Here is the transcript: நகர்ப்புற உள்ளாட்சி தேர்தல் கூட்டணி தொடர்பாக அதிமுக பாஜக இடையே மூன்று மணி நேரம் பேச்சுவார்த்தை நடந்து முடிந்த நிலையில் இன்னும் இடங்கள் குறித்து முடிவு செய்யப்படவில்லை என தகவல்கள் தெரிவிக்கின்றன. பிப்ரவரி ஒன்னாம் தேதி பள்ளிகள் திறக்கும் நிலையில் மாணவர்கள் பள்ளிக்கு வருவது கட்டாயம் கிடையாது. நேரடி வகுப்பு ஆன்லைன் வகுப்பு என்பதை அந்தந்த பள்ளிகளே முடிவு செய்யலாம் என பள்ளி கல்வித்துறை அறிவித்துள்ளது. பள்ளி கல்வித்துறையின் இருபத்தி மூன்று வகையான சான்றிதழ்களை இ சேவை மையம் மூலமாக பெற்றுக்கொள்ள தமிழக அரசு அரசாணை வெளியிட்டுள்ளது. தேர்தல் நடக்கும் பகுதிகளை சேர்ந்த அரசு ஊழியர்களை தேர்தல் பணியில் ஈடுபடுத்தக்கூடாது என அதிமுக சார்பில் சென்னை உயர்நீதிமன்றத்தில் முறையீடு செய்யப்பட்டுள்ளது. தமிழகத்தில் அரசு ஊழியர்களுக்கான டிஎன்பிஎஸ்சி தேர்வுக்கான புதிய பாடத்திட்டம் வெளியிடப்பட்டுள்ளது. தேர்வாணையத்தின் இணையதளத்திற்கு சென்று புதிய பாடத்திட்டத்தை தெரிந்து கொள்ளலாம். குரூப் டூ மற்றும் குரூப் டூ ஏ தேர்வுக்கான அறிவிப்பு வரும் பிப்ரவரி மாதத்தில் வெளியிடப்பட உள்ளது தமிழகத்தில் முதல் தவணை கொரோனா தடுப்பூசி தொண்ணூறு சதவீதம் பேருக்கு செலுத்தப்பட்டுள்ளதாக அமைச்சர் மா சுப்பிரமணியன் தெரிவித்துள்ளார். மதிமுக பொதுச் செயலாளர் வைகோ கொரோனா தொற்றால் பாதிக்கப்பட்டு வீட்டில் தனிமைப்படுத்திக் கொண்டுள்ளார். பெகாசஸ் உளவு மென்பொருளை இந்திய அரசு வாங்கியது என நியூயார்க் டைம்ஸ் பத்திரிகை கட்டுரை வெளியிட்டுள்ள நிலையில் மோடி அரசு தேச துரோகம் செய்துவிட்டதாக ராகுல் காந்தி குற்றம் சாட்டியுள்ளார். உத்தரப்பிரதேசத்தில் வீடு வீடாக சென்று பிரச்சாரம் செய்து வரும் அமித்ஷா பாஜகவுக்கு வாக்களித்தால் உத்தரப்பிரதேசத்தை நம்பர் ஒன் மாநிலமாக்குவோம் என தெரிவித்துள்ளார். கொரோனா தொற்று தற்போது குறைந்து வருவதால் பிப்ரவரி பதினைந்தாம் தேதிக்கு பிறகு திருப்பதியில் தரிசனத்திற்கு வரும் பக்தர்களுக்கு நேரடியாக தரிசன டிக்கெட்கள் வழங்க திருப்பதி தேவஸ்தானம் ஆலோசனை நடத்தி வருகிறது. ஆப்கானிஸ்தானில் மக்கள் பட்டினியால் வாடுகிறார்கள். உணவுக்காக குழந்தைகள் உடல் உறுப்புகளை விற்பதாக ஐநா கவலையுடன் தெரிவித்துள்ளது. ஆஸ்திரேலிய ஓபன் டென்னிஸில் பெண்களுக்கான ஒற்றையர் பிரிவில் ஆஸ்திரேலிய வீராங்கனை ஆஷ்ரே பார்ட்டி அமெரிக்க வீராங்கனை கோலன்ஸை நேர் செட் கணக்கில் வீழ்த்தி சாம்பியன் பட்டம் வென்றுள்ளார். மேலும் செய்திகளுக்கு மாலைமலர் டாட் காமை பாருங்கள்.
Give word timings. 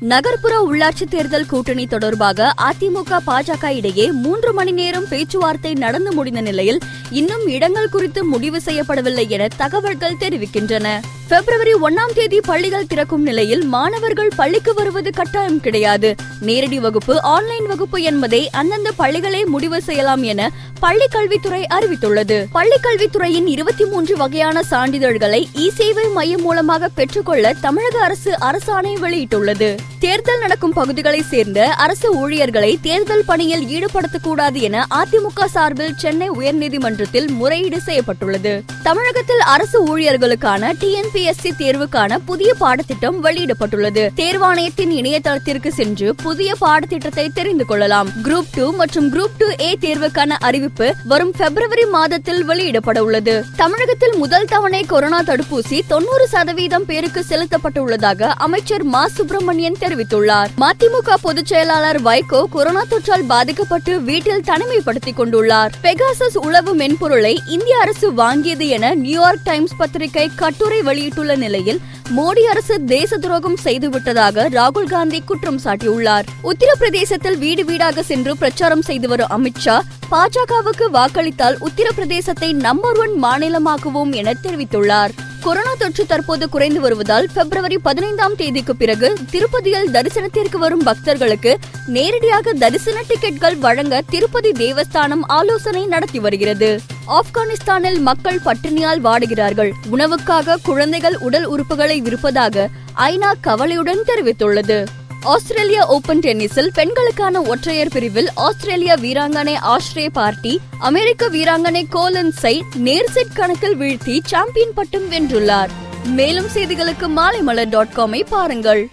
நகர்ப்புற 0.00 0.54
உள்ளாட்சி 0.68 1.04
தேர்தல் 1.08 1.46
கூட்டணி 1.46 1.86
தொடர்பாக 1.86 2.54
அதிமுக 2.62 3.18
பாஜக 3.26 3.68
இடையே 3.68 4.12
மூன்று 4.12 4.52
மணி 4.52 4.72
நேரம் 4.72 5.08
பேச்சுவார்த்தை 5.08 5.74
நடந்து 5.74 6.12
முடிந்த 6.12 6.40
நிலையில் 6.40 6.80
இன்னும் 7.10 7.46
இடங்கள் 7.46 7.88
குறித்து 7.88 8.24
முடிவு 8.24 8.60
செய்யப்படவில்லை 8.64 9.28
என 9.28 9.48
தகவல்கள் 9.56 10.16
தெரிவிக்கின்றன. 10.20 11.00
பிப்ரவரி 11.28 11.74
ஒன்னாம் 11.74 12.12
தேதி 12.14 12.40
பள்ளிகள் 12.40 12.86
திறக்கும் 12.86 13.22
நிலையில் 13.22 13.64
மாணவர்கள் 13.64 14.30
பள்ளிக்கு 14.36 14.74
வருவது 14.74 15.10
கட்டாயம் 15.10 15.60
கிடையாது. 15.60 16.14
நேரடி 16.40 16.78
வகுப்பு 16.78 17.22
ஆன்லைன் 17.22 17.66
வகுப்பு 17.66 18.02
என்பதை 18.02 18.50
அந்தந்த 18.50 18.92
பள்ளிகளே 18.98 19.46
முடிவு 19.46 19.82
செய்யலாம் 19.82 20.22
என 20.22 20.50
பள்ளி 20.80 21.06
கல்வித்துறை 21.10 21.66
அறிவித்துள்ளது. 21.74 22.44
பள்ளி 22.52 22.76
கல்வித்துறையின் 22.82 23.46
இருபத்தி 23.46 23.84
மூன்று 23.84 24.16
வகையான 24.16 24.62
சான்றிதழ்களை 24.70 25.48
இ 25.54 25.68
சேவை 25.68 26.08
மையம் 26.08 26.42
மூலமாக 26.42 26.88
பெற்றுக்கொள்ள 26.88 27.52
தமிழக 27.52 28.00
அரசு 28.00 28.38
அரசாணை 28.40 28.94
வெளியிட்டுள்ளது. 29.00 29.76
தேர்தல் 30.06 30.38
நடக்கும் 30.38 30.72
பகுதிகளை 30.72 31.22
சேர்ந்த 31.22 31.60
அரசு 31.84 32.08
ஊழியர்களை 32.16 32.78
தேர்தல் 32.82 33.24
பணியில் 33.26 33.64
ஈடுபடுத்தக்கூடாது 33.66 34.58
என 34.60 34.86
அதிமுக 34.94 35.44
சார்பில் 35.44 35.94
சென்னை 35.96 36.30
உயர்நீதிமன்றத்தில் 36.30 37.28
முறையீடு 37.30 37.80
செய்யப்பட்டுள்ளது. 37.80 38.62
தமிழகத்தில் 38.82 39.42
அரசு 39.54 39.78
ஊழியர்களுக்கான 39.86 40.72
டிஎன்பிஎஸ்சி 40.80 41.50
தேர்வுக்கான 41.58 42.18
புதிய 42.24 42.54
பாடத்திட்டம் 42.54 43.24
வெளியிடப்பட்டுள்ளது. 43.24 44.04
தேர்வாணையத்தின் 44.16 44.92
இணையதளத்திற்கு 45.00 45.68
சென்று 45.68 46.14
புதிய 46.14 46.54
பாடத்திட்டத்தை 46.60 47.28
தெரிந்து 47.34 47.66
கொள்ளலாம். 47.66 48.08
குரூப் 48.24 48.52
டூ 48.54 48.72
மற்றும் 48.72 49.12
குரூப் 49.12 49.36
டூ 49.38 49.48
ஏ 49.60 49.76
தேர்வுக்கான 49.80 50.38
அறிவிப்பு 50.40 50.94
வரும் 51.04 51.32
பிப்ரவரி 51.32 51.84
மாதத்தில் 51.84 52.44
வெளியிடப்பட 52.44 52.98
உள்ளது 52.98 53.44
தமிழகத்தில் 53.56 54.16
முதல் 54.16 54.44
தவணை 54.44 54.84
கொரோனா 54.84 55.22
தடுப்பூசி 55.22 55.80
தொண்ணூறு 55.88 56.28
சதவீதம் 56.28 56.84
பேருக்கு 56.84 57.24
செலுத்தப்பட்டுள்ளதாக 57.28 58.22
அமைச்சர் 58.22 58.82
மா 58.82 59.06
சுப்பிரமணியன் 59.06 59.82
தெரிவித்துள்ளார். 59.96 60.46
மதிமுக 60.60 61.14
பொதுச் 61.22 61.46
செயலாளர் 61.46 62.02
வைகோ 62.02 62.44
கொரோனா 62.50 62.82
தொற்றால் 62.90 63.26
பாதிக்கப்பட்டு 63.26 64.02
வீட்டில் 64.02 64.42
தனிமைப்படுத்திக் 64.46 65.18
கொண்டுள்ளார். 65.18 65.70
பெகாசஸ் 65.82 66.36
உளவு 66.36 66.74
மென்பொருளை 66.74 67.40
இந்திய 67.46 67.78
அரசு 67.78 68.12
வாங்கியது 68.12 68.66
என 68.68 68.94
நியூயார்க் 68.94 69.42
டைம்ஸ் 69.42 69.76
பத்திரிகை 69.76 70.30
கட்டுரை 70.34 70.82
வெளியிட்டுள்ள 70.82 71.36
நிலையில் 71.36 71.80
மோடி 72.16 72.40
அரசு 72.40 72.84
தேச 72.84 73.16
துரோகம் 73.16 73.58
செய்துவிட்டதாக 73.64 74.48
ராகுல் 74.48 74.88
காந்தி 74.88 75.20
குற்றம் 75.20 75.60
சாட்டியுள்ளார். 75.64 76.24
உத்தரப்பிரதேசத்தில் 76.44 77.38
வீடு 77.38 77.64
வீடாக 77.64 78.02
சென்று 78.02 78.36
பிரச்சாரம் 78.36 78.82
செய்து 78.82 79.08
வரும் 79.08 79.28
அமித்ஷா 79.30 79.80
பாஜகவுக்கு 80.10 80.90
வாக்களித்தால் 80.92 81.56
உத்தரப்பிரதேசத்தை 81.60 82.52
நம்பர் 82.52 82.98
ஒன் 82.98 83.22
மாநிலமாக்குவோம் 83.22 84.12
என 84.12 84.32
தெரிவித்துள்ளார். 84.42 85.25
கொரோனா 85.46 85.74
தொற்று 85.78 86.06
தற்போது 86.06 86.48
குறைந்து 86.48 86.80
வருவதால் 86.80 87.28
பிப்ரவரி 87.34 87.78
பதினைந்தாம் 87.78 88.34
தேதிக்கு 88.34 88.76
பிறகு 88.76 89.16
திருப்பதியில் 89.30 89.90
தரிசனத்திற்கு 89.92 90.56
வரும் 90.56 90.82
பக்தர்களுக்கு 90.82 91.58
நேரடியாக 91.86 92.52
தரிசன 92.52 93.02
டிக்கெட்கள் 93.08 93.58
வழங்க 93.58 94.02
திருப்பதி 94.10 94.50
தேவஸ்தானம் 94.50 95.22
ஆலோசனை 95.26 95.86
நடத்தி 95.86 96.18
வருகிறது. 96.18 96.80
ஆப்கானிஸ்தானில் 97.06 98.00
மக்கள் 98.00 98.40
பட்டினியால் 98.44 99.02
வாடுகிறார்கள். 99.04 99.72
உணவுக்காக 99.90 100.56
குழந்தைகள் 100.62 101.16
உடல் 101.16 101.48
உறுப்புகளை 101.50 101.98
விற்பதாக 101.98 102.68
ஐநா 102.96 103.32
கவலையுடன் 103.40 104.04
தெரிவித்துள்ளது. 104.06 104.84
ஆஸ்திரேலிய 105.32 105.86
ஓபன் 105.86 106.20
டென்னிஸில் 106.20 106.68
பெண்களுக்கான 106.74 107.40
ஒற்றையர் 107.42 107.90
பிரிவில் 107.92 108.28
ஆஸ்திரேலிய 108.34 108.96
வீராங்கனை 108.96 109.54
ஆஷ்ரே 109.62 110.08
பார்ட்டி 110.12 110.60
அமெரிக்க 110.78 111.28
வீராங்கனை 111.28 111.82
கோலன்ஸை 111.90 112.60
நேர் 112.74 113.10
செட் 113.10 113.32
கணக்கில் 113.34 113.78
வீழ்த்தி 113.78 114.20
சாம்பியன் 114.24 114.74
பட்டம் 114.74 115.08
வென்றுள்ளார். 115.10 115.70
மேலும் 116.04 116.46
செய்திகளுக்கு 116.54 117.08
மாலைமலர் 117.16 117.68
டாட் 117.68 117.94
காமை 117.96 118.22
பாருங்கள். 118.28 118.88